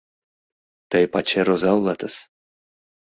Тый 0.89 1.05
пачер 1.13 1.47
оза 1.53 1.71
улатыс. 1.77 2.15